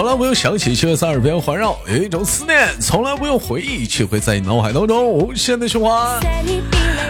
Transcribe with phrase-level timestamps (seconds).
[0.00, 6.18] 从来不用想起，却会在耳边环绕；有一种思念从来不用回忆，却会在你脑海当中无限的循环。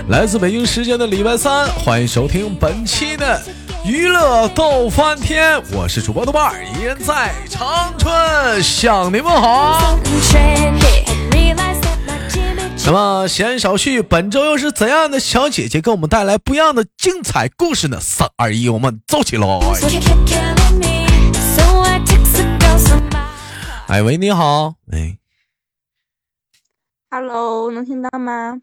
[0.08, 3.40] 来自北京时间的礼拜三，欢迎收听本期的
[3.84, 9.96] 娱乐逗翻天，我是主播豆瓣儿，依然在长春向你们好。
[12.84, 17.98] 那么闲言少叙，本周又是怎样的小姐姐给我们带来不一样的精彩故事呢？
[18.00, 19.60] 三二一，我们走起喽！
[23.86, 25.18] 哎喂，你好，哎
[27.10, 28.58] ，Hello，能听到吗？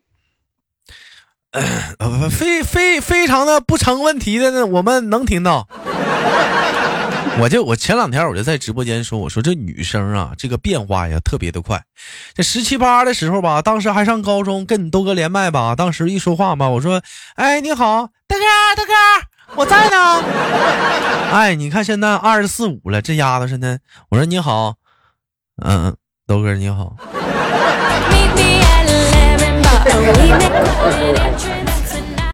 [1.51, 5.67] 呃，非非非常的不成问题的呢，我们能听到。
[7.39, 11.83] 我就我前两天我就在直播间说，我说这女生啊，这个变化呀特别的快。
[12.33, 17.01] 这十七八的时候吧，当时还上高中，跟你豆哥连麦吧，当时一说话吧，我说，
[17.35, 18.43] 哎，你好，大哥，
[18.77, 18.93] 大哥，
[19.55, 20.23] 我在呢。
[21.31, 24.75] 哎，你看现在二十四五了，这丫头现在，我说你好，
[25.63, 26.95] 嗯，豆哥你好。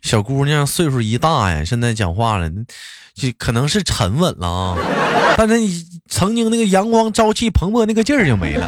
[0.02, 2.50] 小姑娘岁数一大呀，现在讲话了。
[3.16, 4.76] 就可能是沉稳了啊，
[5.38, 8.68] 但是你曾经那个阳光朝气蓬勃那个劲儿就没了。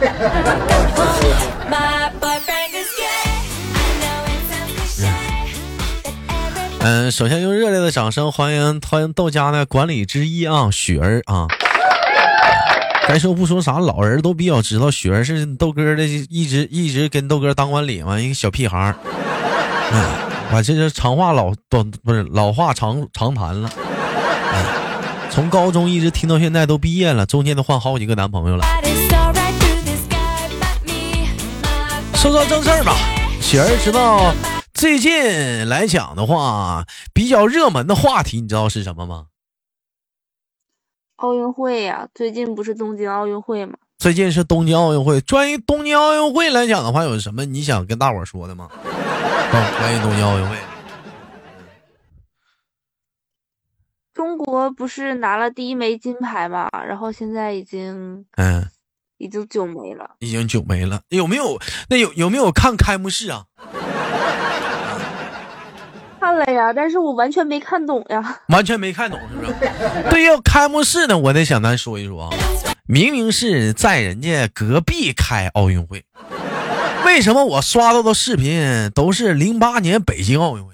[6.85, 11.47] 嗯，首先用热烈的掌声欢迎欢迎豆家的管理之一啊，雪儿啊。
[13.07, 18.95] 该说不说啥，老人都比较知道，雪儿是豆哥的，一直一直跟豆哥当管理嘛，一个小屁孩儿。
[19.93, 20.03] 嗯，
[20.51, 23.67] 我这是长话老短不是老话长长谈了。
[25.31, 28.63] 从高中一直听到现在都毕业了，中间都换好几个男朋友了。
[32.13, 32.95] 说说正事儿吧，
[33.41, 34.31] 雪儿知道
[34.75, 39.27] 最近来讲的话，比较热门的话题，你知道是什么吗？
[41.15, 43.77] 奥运会呀，最近不是东京奥运会吗？
[43.97, 45.21] 最近是东京奥运会。
[45.21, 48.69] 关于东京奥运会来讲的话，有什么你想跟大伙儿说的吗？
[49.79, 50.57] 关于东京奥运会。
[54.13, 56.67] 中国不是拿了第一枚金牌嘛？
[56.85, 58.69] 然后现在已经，嗯，
[59.17, 61.01] 已经九枚了，已经九枚了。
[61.07, 61.57] 有没有？
[61.89, 63.45] 那有有没有看开幕式啊？
[66.37, 68.39] 了呀，但是我完全没看懂呀。
[68.47, 69.53] 完全没看懂是不是？
[70.09, 72.29] 对于开幕式呢，我得想咱说一说啊。
[72.87, 76.03] 明明是在人家隔壁开奥运会，
[77.05, 80.73] 为什么我刷到的视频都是零八年北京奥运会？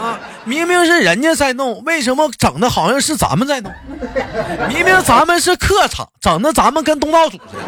[0.00, 3.72] 啊明明是人家在弄，为什么整的好像是咱们在弄？
[4.68, 7.62] 明明咱们是客场，整的咱们跟东道主似的。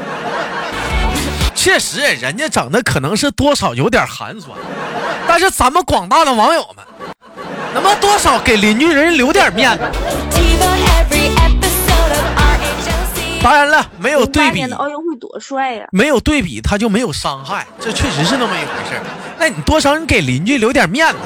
[1.55, 4.59] 确实，人家整的可能是多少有点寒酸，
[5.27, 6.85] 但是咱们广大的网友们，
[7.75, 9.85] 能不能多少给邻居人留点面子？
[13.43, 15.85] 当然了，没有对比，奥运会多帅呀！
[15.91, 19.01] 没有对比，他就没有伤害，这确实是那么一回事
[19.37, 21.19] 那你多少你给邻居留点面子？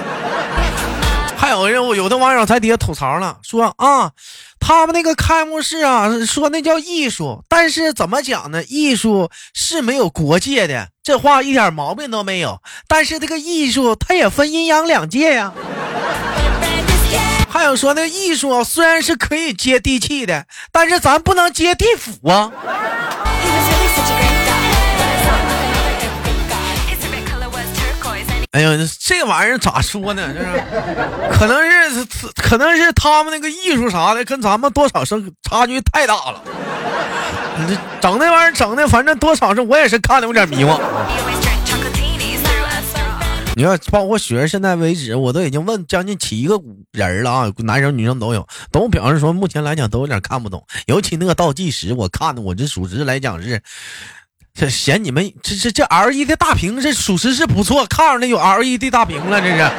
[1.46, 4.10] 还有人，有的网友在底下吐槽了，说啊，
[4.58, 8.64] 他们那个开幕式啊，说那叫艺术，但是怎么讲呢？
[8.64, 12.60] 艺术是没有国界的，这话一点毛病都没有。
[12.88, 15.52] 但是这个艺术它也分阴阳两界呀。
[17.48, 22.50] 还有说那艺术虽然是可以接地气的，但是咱不能接地府啊。
[28.56, 30.32] 哎呀，这玩意儿咋说呢？
[30.32, 30.46] 就是，
[31.30, 32.06] 可能是，
[32.36, 36.42] 可能是他们那个艺术啥的，跟咱们多少是差距太大了。
[37.58, 40.80] 你这整那玩意儿整的，反正多少是我也是看的有点迷茫。
[43.54, 46.58] 你看，包括雪儿现在为止，我都已经问将近七个
[46.92, 53.60] 人了啊，男生女生都有，都表示说目前来讲都有点看不懂，尤其那个倒计时，我看的我这属实来讲是。
[54.56, 59.70] 这嫌你们这这这 L E 的大屏，这属实是不错，看上那有 L E 的大屏了，这是。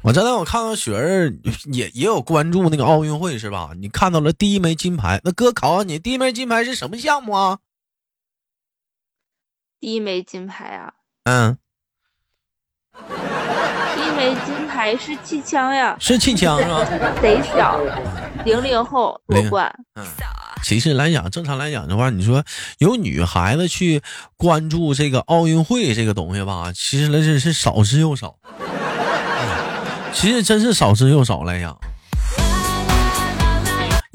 [0.00, 1.34] 我刚才我看到雪儿
[1.64, 3.72] 也也有关注那个奥运会是吧？
[3.76, 7.58] 你看到了第一枚金牌，那哥考考你，第一枚金牌是什么项目啊？
[9.80, 10.94] 第一枚金牌啊？
[11.24, 11.58] 嗯。
[14.44, 14.66] 金。
[14.66, 16.84] 牌是气枪呀，是气枪是吧？
[17.22, 17.80] 贼小，
[18.44, 19.74] 零零后夺冠。
[19.94, 20.04] 嗯，
[20.62, 22.44] 其实来讲，正常来讲的话，你说
[22.76, 24.02] 有女孩子去
[24.36, 28.34] 关注这个奥运会这个东西吧，其实那是是少之又少。
[30.12, 31.74] 其实真是少之又少来讲。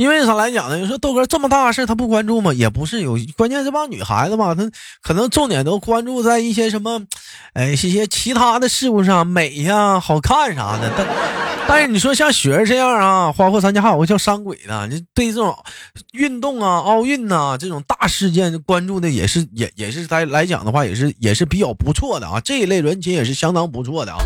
[0.02, 0.78] 因为啥来讲呢？
[0.78, 2.52] 你说豆哥这么大事他不关注吗？
[2.56, 4.68] 也不是，有关键这帮女孩子吧，她
[5.04, 7.04] 可能重点都关注在一些什么，
[7.54, 10.92] 哎，一些其他的事物上，美呀、好看啥的。
[10.98, 11.08] 但
[11.68, 15.56] 但是你说像雪儿这样啊，包括咱家还有个叫山鬼的，你对这种
[16.14, 22.42] 运动啊、奥运呐、这种大事件关注的也是也也是来来讲的话，也是也是比较不错的啊。
[22.44, 24.18] 这一类人群也是相当不错的啊，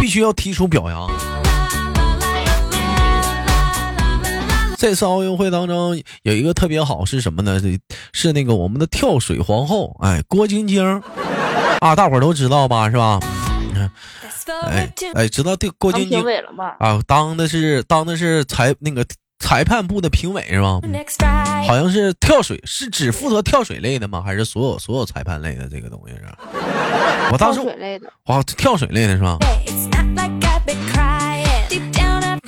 [0.00, 1.06] 必须要提出表扬。
[4.78, 7.58] 这次奥运会当中有一个特别好是什么呢？
[7.58, 7.80] 是
[8.12, 11.02] 是那个我们的跳水皇后，哎，郭晶晶
[11.80, 12.88] 啊，大伙儿都知道吧？
[12.88, 13.18] 是吧？
[14.70, 16.24] 哎哎，知道这郭晶晶？
[16.78, 19.04] 啊，当的是当的是裁那个
[19.40, 20.80] 裁判部的评委是吧？
[21.66, 24.22] 好像是跳水，是只负责跳水类的吗？
[24.24, 26.22] 还是所有所有裁判类的这个东西是？
[27.32, 29.38] 我当时跳水类的，哇，跳水类的是吧？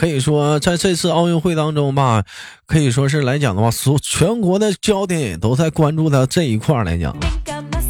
[0.01, 2.25] 可以说，在这次奥运会当中吧，
[2.65, 7.15] 可以说是来讲的话，所全国的焦点也都在关注到这一块儿来讲。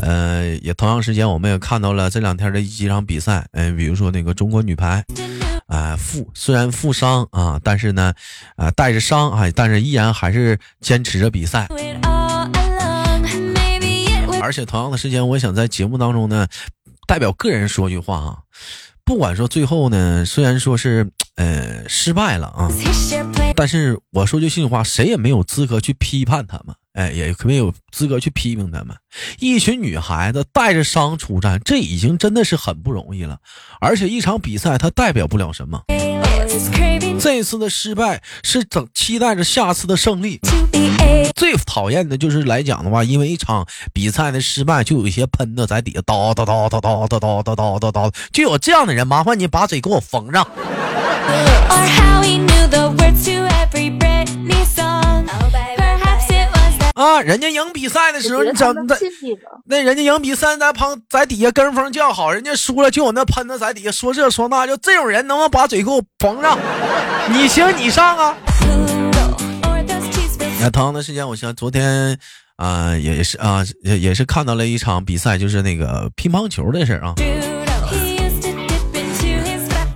[0.00, 5.04] 呃，也同样时间，我们也看到了这两天的几场比赛，嗯、比如说那个中国女排，
[5.68, 8.12] 啊、负虽然负伤啊，但是呢，
[8.56, 11.68] 啊、带着伤啊，但是依然还是坚持着比赛。
[14.42, 16.48] 而且同样的时间，我想在节目当中呢，
[17.06, 18.38] 代表个人说句话啊，
[19.10, 22.70] 不管说最后呢，虽然说是呃失败了啊，
[23.56, 28.96] 但是我说句心里话，谁也没有资格去批判他们，哎，也没有资格去批评他们。
[29.40, 33.36] 一群女孩子带着伤出战，这已经真的是很不容易了。
[33.80, 35.82] 而且一场比赛它代表不了什么，
[37.18, 40.40] 这次的失败是等期待着下次的胜利。
[41.36, 50.46] 最讨厌的就是来讲的话，因为一场比赛的失败，就有一些喷子在底下叨叨叨叨叨叨叨叨叨叨叨，就有这样的人，麻烦你把嘴给我缝上。
[57.00, 59.62] 啊，人家赢比赛的时候，你怎么在信你了？
[59.64, 66.58] 那人家赢比赛在旁在底下跟风叫好，人家输了就有那喷子在底下说这说那，就这种人能不能把嘴给我缝上？
[67.30, 68.36] 你行你上啊！
[70.60, 72.18] 那同样的时间，我想昨天
[72.56, 77.14] 啊、也是啊、也也是看到了一场比赛，就是那个乒乓球的事儿啊。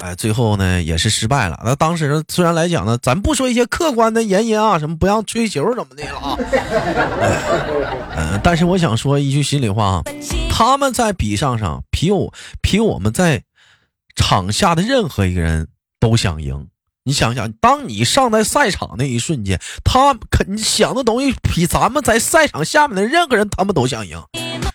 [0.04, 1.58] 哎，最后呢也是失败了。
[1.64, 6.36] 那当时虽然来讲呢，咱不说一些客观的原因啊，什么不让吹球怎么的了啊，
[8.14, 10.02] 嗯、但是我想说一句心里话啊，
[10.50, 13.44] 他们在比上上比我比我们在
[14.14, 15.68] 场下的任何一个人
[15.98, 16.68] 都想赢。
[17.04, 24.22] 你想想，当你上在赛场那一瞬间，他肯想的东西比咱们在赛场下面的任何人他们都想赢，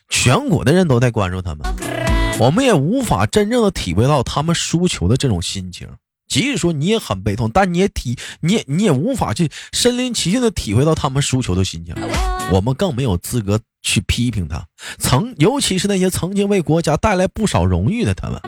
[0.10, 2.09] 全国的人都在关注他们。
[2.40, 5.86] 我们也无法真正的体会到他们输球的这种心情。
[6.30, 11.94] 即使说你也很悲痛，但你也体，你也你也无法去身临其境的体会到他们输球的心情。
[12.52, 14.66] 我们更没有资格去批评他，
[14.98, 18.40] 曾尤其是那些曾经为国家带来不少荣誉的他们。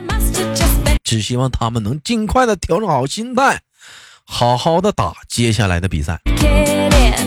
[1.04, 3.60] 只希望他们能尽快的调整好心态，
[4.24, 6.18] 好好的打接下来的比赛。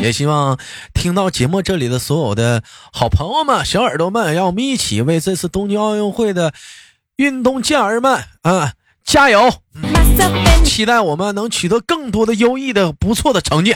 [0.05, 0.59] 也希望
[0.93, 2.61] 听到节目这里的所有的
[2.93, 6.53] 好朋友们、小耳朵们，让我们一起为这次东京奥运会的
[7.15, 9.51] 运动健儿们啊加油！
[10.63, 13.75] 期待我们能取得更多的优异的、不错的成绩。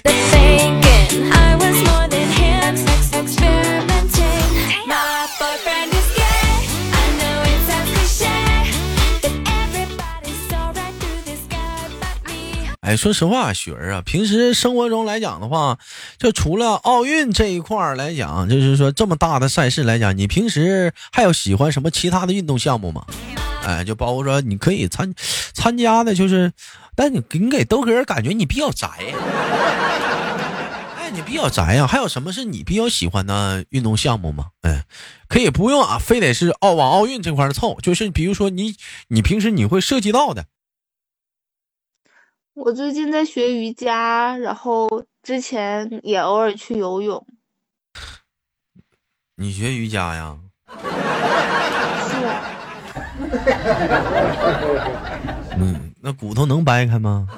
[12.90, 15.78] 哎，说实话，雪儿啊，平时生活中来讲的话，
[16.18, 23.06] 就除了奥运这一块儿来讲，就是说这么大的赛事来讲，你平时还有喜欢什么其他的运动项目吗？
[23.64, 25.14] 哎，就包括说你可以参
[25.54, 26.52] 参加的，就是，
[26.96, 28.90] 但你你给豆哥感觉你比较宅，
[30.98, 34.48] 哎，你比较宅呀、还有什么是你比较喜欢的运动项目吗？
[34.64, 34.86] 哎，
[35.28, 38.74] 可以不用啊，非得是奥往奥运这块儿凑，就是比如说你
[39.10, 40.46] 你平时你会涉及到的。
[42.60, 47.26] 我最近在学瑜伽，然后之前也偶尔去游泳。
[49.36, 50.38] 你学瑜伽呀？
[50.68, 52.44] 是啊，
[55.58, 57.30] 嗯，那骨头能掰开吗？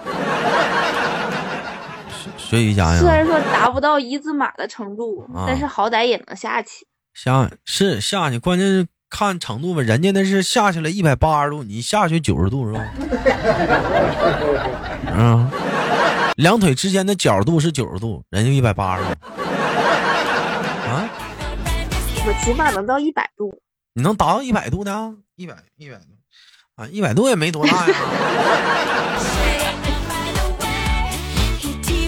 [2.09, 2.99] 学学瑜伽呀？
[2.99, 6.87] 虽然说达不到一字马的程度，啊但是好歹也能下去。
[7.13, 9.81] 下是下去，关键是看程度吧。
[9.83, 12.83] 人家那是下去了一百八十度，你下去九十度是吧？
[15.13, 15.47] 嗯，
[16.37, 19.09] 两腿之间的角度是九十度，人家一百八十度。
[20.89, 21.07] 啊，
[22.25, 23.53] 我起码能到一百度。
[23.93, 25.11] 你能达到一百度的啊？
[25.35, 26.03] 一百一百度
[26.75, 27.95] 啊，一百度也没多大呀。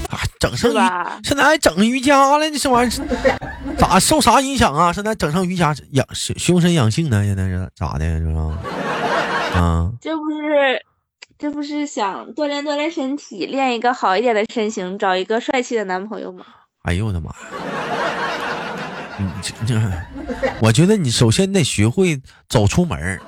[0.10, 1.20] 啊，整上瑜，是吧？
[1.24, 2.94] 现在还整瑜伽了，这玩意儿
[3.78, 4.94] 咋受啥影响啊？
[4.94, 7.24] 现在整上瑜伽养修修身养性呢？
[7.24, 8.06] 现在是咋的？
[8.20, 8.58] 是吧？
[9.56, 10.82] 啊， 这不是，
[11.38, 16.46] 这不是想锻炼锻炼身体，练一个好一点的身形，找一个帅气的男朋友吗？
[16.84, 17.36] 哎呦我的妈呀！
[19.18, 19.80] 你这这，
[20.60, 23.22] 我觉得你首先得学会走出门儿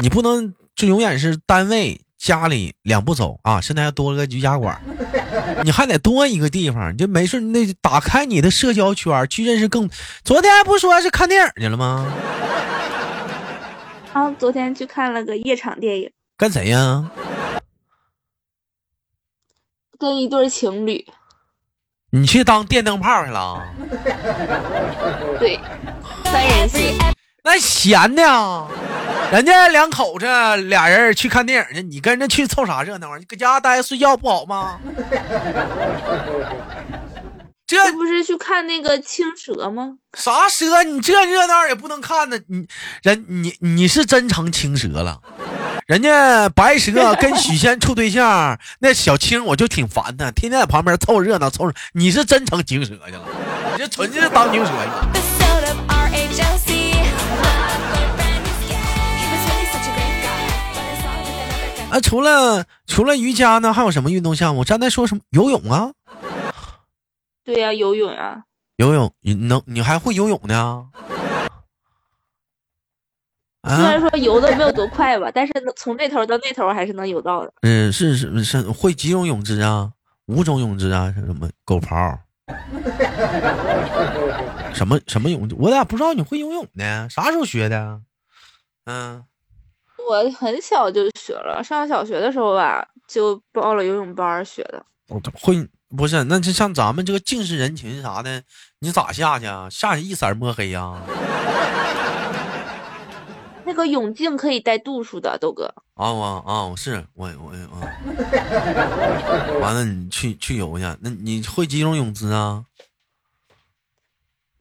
[0.00, 3.60] 你不能就永远是单位家里两步走啊！
[3.60, 4.80] 现在还多了个瑜伽馆儿，
[5.64, 9.88] 你还得多一个地方，你就没事，你得打开你的社交圈，去认识更。
[10.22, 12.06] 昨天还不说是看电影去了吗？
[14.12, 17.10] 啊，昨天去看了个夜场电影，跟谁呀？
[19.98, 21.06] 跟一对情侣，
[22.10, 23.66] 你去当电灯泡去了？
[25.38, 25.58] 对，
[26.24, 26.94] 三人行。
[27.42, 28.68] 那闲的啊！
[29.34, 30.26] 人家两口子
[30.68, 33.16] 俩人去看电影去，你跟着去凑啥热闹啊？
[33.18, 34.78] 你搁家待着睡觉不好吗？
[37.66, 39.94] 这这不是去看那个青蛇吗？
[40.16, 40.84] 啥蛇？
[40.84, 42.38] 你这热闹也不能看呢。
[42.46, 42.68] 你
[43.02, 45.18] 人你你是真成青蛇了。
[45.88, 51.72] 人家白蛇 跟许仙处对象，那小青我就挺烦的，天天在旁边凑热闹凑。
[51.94, 53.24] 你是真成青蛇去了，
[53.72, 54.76] 你这纯是当青蛇去。
[56.14, 56.54] episode
[61.94, 64.64] 啊，除了除了瑜伽呢，还有什么运动项目？
[64.64, 65.92] 刚才说什么游泳啊？
[67.44, 68.42] 对呀、游泳啊，
[68.78, 70.88] 游泳，你能你还会游泳呢？
[73.62, 77.52] 虽然啊，说游的没有多快吧，但是从这头到那头还是能游到的。
[77.60, 79.92] 嗯，是是是，会几种泳姿啊？
[80.26, 81.14] 五种泳姿啊？
[81.16, 82.18] 是什么狗刨？
[84.74, 85.54] 什么什么泳姿？
[85.60, 87.08] 我咋不知道你会游泳呢？
[87.08, 88.00] 啥时候学的？
[88.86, 89.24] 嗯，
[90.08, 94.84] 我很小就学了，上小学的时候吧，就报了游泳班学的。
[95.08, 96.24] 我会不是？
[96.24, 98.42] 那就像咱们这个近视人群啥的，
[98.80, 99.68] 你咋下去啊？
[99.70, 101.00] 下去一色儿摸黑呀、
[103.64, 105.72] 那个泳镜可以带度数的，豆哥。
[105.94, 107.88] 啊我啊是我我啊，
[109.60, 112.64] 完了你去去游去，那你会几种泳姿啊？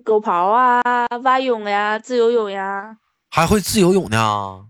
[0.04, 0.82] 狗刨啊，
[1.24, 2.98] 蛙泳呀，自由泳呀，
[3.30, 4.68] 还会自由泳呢？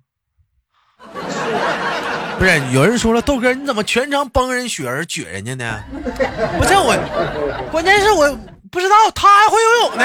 [2.40, 5.84] 不是，有人说了，豆哥你怎么全程帮人雪儿撅人家呢？
[6.58, 6.96] 不是我，
[7.72, 8.38] 关键是我
[8.72, 10.04] 不知道他还会游泳呢。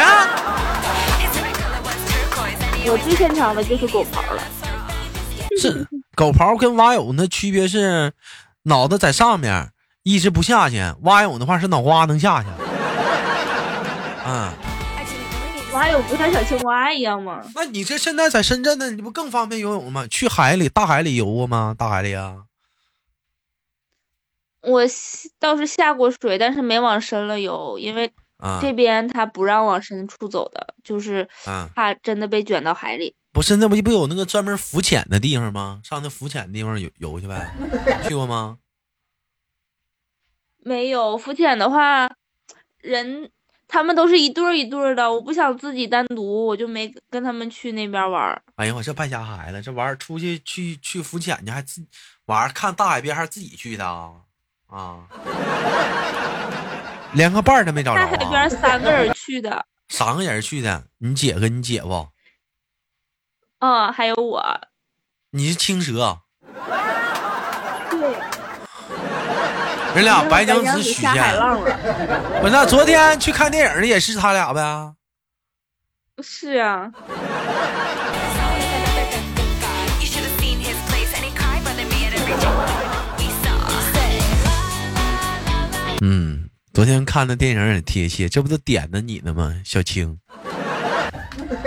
[2.91, 4.43] 我最擅长的就是狗刨了。
[5.61, 8.13] 是狗刨跟蛙泳的区别是，
[8.63, 9.71] 脑子在上面
[10.05, 12.47] 一直不下去，蛙泳的话是脑瓜能下去。
[14.27, 14.51] 嗯，
[15.79, 17.41] 蛙泳不像小青蛙一样吗？
[17.55, 20.09] 那你这现在在深圳呢，你不更方便游泳吗？
[20.09, 21.73] 去海里、大海里游过吗？
[21.79, 22.47] 大海里啊？
[24.63, 24.83] 我
[25.39, 31.71] 倒是下过水，但是没往深了游，因为啊这边他不让往深处走的，就是啊！
[31.77, 33.15] 怕真的被卷到海里。
[33.33, 35.81] 不是，那不不有那个专门浮潜的地方吗？
[35.85, 37.55] 上那浮潜的地方游游去呗，
[38.09, 38.59] 去过吗？
[40.59, 42.11] 没有浮潜的话，
[42.79, 43.31] 人
[43.69, 48.43] 他们都是一对儿一对儿的，我不想自己单独，我就没跟他们去那边玩儿。
[48.57, 51.85] 哎呀，我这败家孩子，这玩意儿出去去去浮潜去，还自
[52.27, 54.11] 晚上看大海边还是自己去的啊？
[54.69, 55.01] 啊，
[57.13, 58.51] 连个伴儿都没找着看海边？
[58.51, 62.09] 三个人去的， 三个人去的，你姐跟你姐夫，
[63.61, 64.61] 嗯，还有我。
[65.31, 66.21] 你是青蛇，
[67.91, 68.17] 对，
[69.99, 71.11] 你俩白娘子许仙
[72.41, 74.63] 我那昨天去看电影的也是他俩呗。
[76.23, 76.89] 是啊。
[86.01, 90.17] 嗯昨天看的电影也贴切这不都点着你呢吗小青？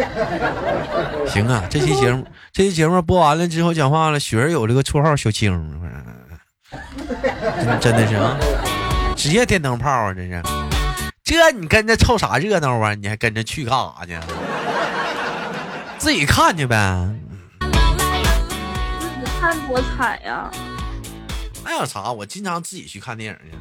[1.27, 5.51] 行啊这期节目这期节目播完了之后讲话了雪儿有这个绰号小青。
[7.63, 8.37] 真真的是啊，
[9.15, 10.41] 职业电灯泡啊，这是。
[11.23, 12.95] 这你跟着凑啥热闹啊？
[12.95, 14.17] 你还跟着去干啥去？
[15.99, 17.07] 自己看去呗。
[17.59, 20.49] 你看多惨呀！
[21.63, 22.11] 那有啥？
[22.11, 23.57] 我经常自己去看电影去。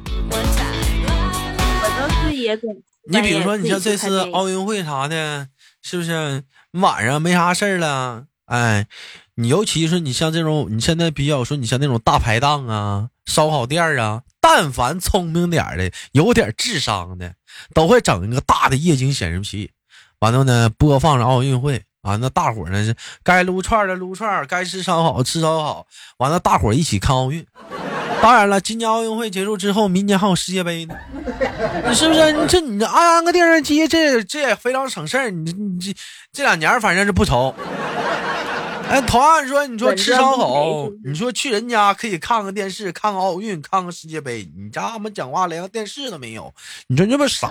[1.83, 2.75] 我倒是也总。
[3.07, 5.47] 你比如说，你像这次奥运会啥的，
[5.83, 8.25] 是不是晚上没啥事儿了？
[8.45, 8.87] 哎，
[9.35, 17.33] 你尤其是你像这种，你现在比较说，你像那种大排档啊、烧烤店儿啊，但凡聪明点儿的、有点智商的，
[17.73, 19.71] 都会整一个大的液晶显示器，
[20.19, 21.83] 完了呢播放着奥运会。
[22.01, 25.85] 完了，大伙儿呢是该撸串儿的撸串儿，该吃烧烤吃烧烤，
[26.17, 27.45] 完了大伙儿一起看奥运。
[28.23, 30.95] 当然了，今年奥运会结束之后，明年还有世界杯呢，
[31.87, 32.31] 你是不是？
[32.31, 35.29] 你这你这安个电视机，这这也非常省事儿。
[35.29, 35.93] 你这你这
[36.33, 37.53] 这两年反正是不愁。
[38.91, 46.53] 哎，同样说，你说吃烧烤，你说去人家可以看看电视，看看奥运，看看世界杯，你家他妈讲话连个电视都没有，
[46.87, 47.49] 你说你这不傻？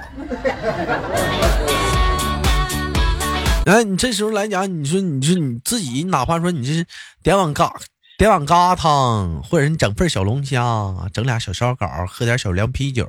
[3.65, 6.85] 哎，你这时候来讲，你说你说你自己，哪怕说你这是
[7.23, 7.73] 点碗嘎
[8.19, 13.09] 点碗疙汤，或者你整份小龙虾，整俩小烧烤，喝点小凉啤酒，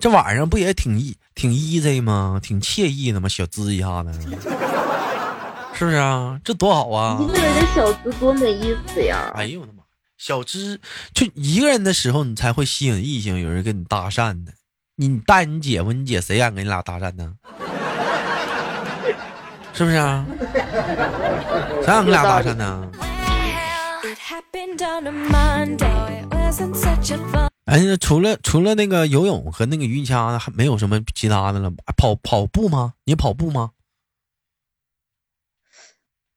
[0.00, 2.40] 这晚上不也挺意挺 easy 吗？
[2.42, 3.28] 挺惬意的吗？
[3.28, 4.10] 小滋一下子，
[5.74, 6.38] 是不是啊？
[6.44, 7.18] 这多好啊！
[7.20, 9.32] 一个人的小资多没意思呀！
[9.34, 9.82] 哎呦我的妈！
[10.18, 10.80] 小资
[11.12, 14.52] 就一个人的时候，你才会吸引异性，有人跟你搭讪呢。
[14.96, 17.32] 你带你姐夫、你姐，谁敢跟你俩搭讪呢？
[19.72, 20.24] 是不是啊？
[21.80, 22.88] 谁敢跟你俩搭讪呢.
[27.64, 31.70] 哎，那除了除了那个游泳和那个瑜伽，还没有什么其他的了？
[31.96, 32.92] 跑跑步吗？
[33.04, 33.70] 你跑步吗？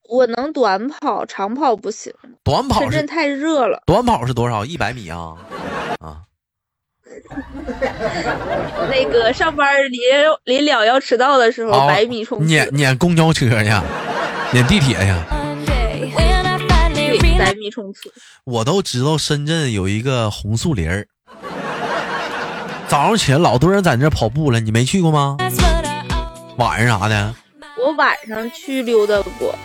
[0.10, 2.14] 我能短跑，长跑不行。
[2.44, 4.64] 短跑深圳太热了，短跑是多少？
[4.66, 5.36] 一百米啊
[6.00, 6.22] 啊！
[8.90, 10.00] 那个上班临
[10.44, 13.70] 临了要迟到的时候，啊百米冲刺，撵撵公交车去，
[14.52, 15.06] 撵地铁去。
[15.06, 16.14] Monday.
[16.14, 18.12] When I finally 对，百米冲刺。
[18.44, 21.08] 我都知道深圳有一个红树林儿，
[22.88, 25.38] 早上起来老多人在那跑步了，你没去过吗
[26.58, 27.34] 晚上啥的，
[27.84, 29.56] 我晚上去溜达过，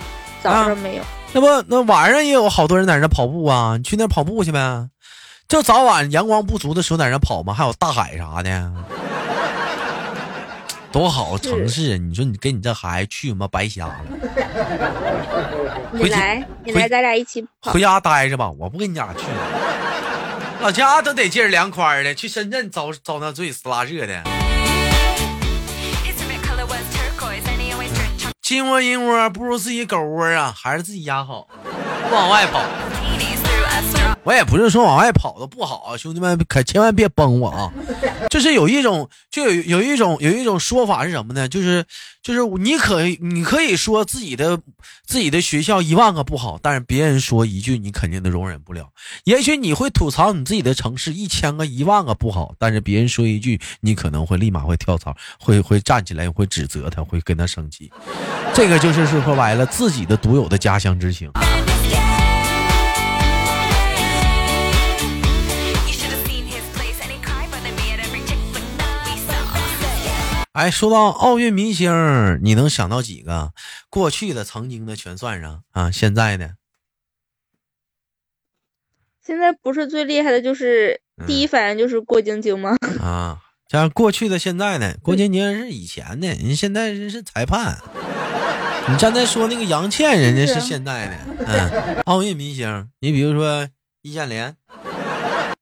[0.43, 1.03] 早啊上没有。
[1.33, 4.89] 那不那晚上也有好多人在那跑步啊，你去那跑步去呗。
[5.49, 8.73] 就早晚阳光不足的时候在那跑嘛，还有大海啥的，
[10.93, 11.95] 多好城市！
[11.95, 13.97] 啊你说你跟你这孩子去嘛，白瞎了。
[15.93, 17.81] 你来，你回来，咱俩一起跑回。
[17.81, 19.25] 家待着吧，我不跟你俩去。
[20.61, 24.23] 老家都得劲儿凉快儿的，去深圳遭遭那罪死拉热的。
[28.51, 31.47] 金窝银窝不如自己狗窝啊，还是自己家好。
[32.09, 32.61] 不往外跑，
[34.23, 37.73] 我也不是说往外跑的不好啊，兄弟们可千万别崩我啊！
[38.29, 41.49] 就是有一种，就有有一种有一种说法是什么呢？
[41.49, 41.85] 就是
[42.23, 44.61] 就是你可以你可以说自己的
[45.07, 48.91] 自己的学校一万个不好，但是别人说一句你肯定都容忍不了。
[49.25, 57.91] 也许你会吐槽你自己的城市一千个一万个不好，但是别人说一句，你可能会立马会跳槽，会会站起来，会指责他，会跟他生气。
[58.53, 61.31] 这个就是说白了，自己的独有的家乡之情。
[70.53, 73.53] 哎，说到奥运明星，你能想到几个？
[73.89, 76.57] 过去的、曾经的全算上啊，现在的
[79.25, 82.77] 现在不是最厉害的，就是嗯第一反应就是郭晶晶吗？
[83.01, 87.79] 啊，像过去的、现在的，郭晶晶是以前的，人现在是是裁判。
[88.89, 93.69] 你刚才说那个杨倩，人家是现在的，嗯，奥运明星，你比如说
[94.03, 94.57] 易建联、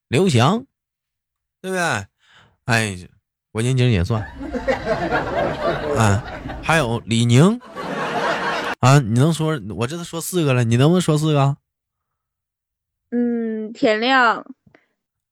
[0.08, 0.64] 刘翔，
[1.60, 2.06] 对不对？
[2.64, 2.96] 哎，
[3.52, 4.26] 郭晶晶也算，
[5.98, 6.22] 啊，
[6.62, 7.60] 还有李宁，
[8.80, 9.60] 啊，你能说？
[9.76, 11.56] 我这都说四个了，你能不能说四个？
[13.10, 14.44] 嗯，田亮、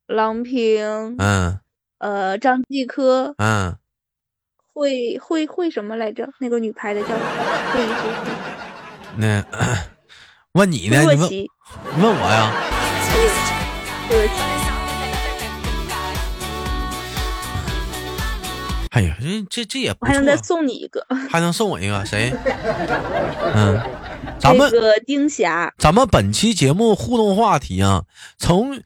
[0.07, 1.61] 郎平、嗯
[1.99, 3.77] 呃张继科、嗯，
[4.73, 6.29] 会会会什么来着？
[6.38, 8.31] 那个女排的叫会会会
[9.16, 9.45] 那
[10.53, 11.01] 问你呢？
[11.01, 12.53] 你问我呀？
[14.09, 14.56] 对不起，
[18.96, 22.32] 哎呀，这这这也不还能，再送你一个， 还能送我一个谁？
[23.54, 23.78] 嗯，
[24.38, 28.04] 咱们那个丁霞，咱们本期节目互动话题啊，
[28.38, 28.80] 从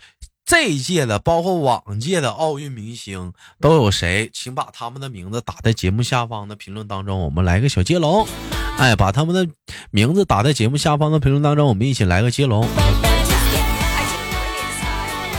[0.45, 4.29] 这一届的，包括往届的奥运明星都有谁？
[4.33, 8.27] 请把他们的名字打在节目下方的评论当中，我们来个小接龙。
[8.79, 9.47] 哎，把他们的
[9.93, 12.67] 名字打在节目下方的评论当中，我们一起来个接龙。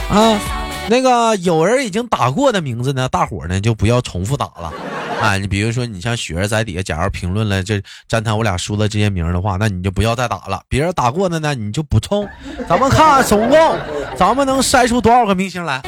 [0.08, 0.40] 啊，
[0.88, 4.72] 那个有人已经打过的名字呢，大伙呢就不要重复打了。
[5.20, 10.60] 啊， 你比如说，你像雪儿在底下，假如评论了这詹谈我俩输的这些名的话，那你就不要再打了。
[10.68, 12.28] 别人打过的呢，你就补充。
[12.68, 13.78] 咱们看看总共
[14.16, 15.80] 咱们能筛出多少个明星来。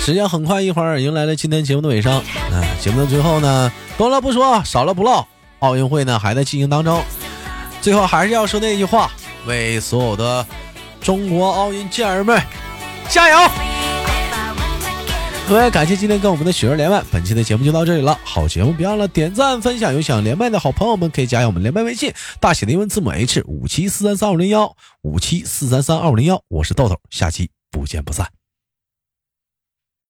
[0.00, 2.12] 时间很快，一会儿迎来了今天节目的尾声。
[2.14, 5.24] 啊，节目的最后呢，多了不说，少了不唠，
[5.60, 7.00] 奥运会呢还在进行当中。
[7.80, 9.10] 最后还是要说那句话，
[9.46, 10.46] 为所有的
[11.00, 12.40] 中国奥运健儿们
[13.08, 13.50] 加油！
[15.48, 18.18] 各位感谢今天跟我们的雪儿连麦，本期的节目就到这里了。
[18.24, 28.41] 好节目别忘了点赞分享，有想连麦的好朋友们可以加一下我们连麦微信，大写的英文字母 H 五七四三三二零幺五七四三三二五零幺，我是豆豆，下期不见不散。